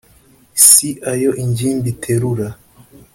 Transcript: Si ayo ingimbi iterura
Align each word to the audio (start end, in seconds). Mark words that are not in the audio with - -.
Si 0.67 0.89
ayo 1.11 1.31
ingimbi 1.43 1.87
iterura 1.93 2.47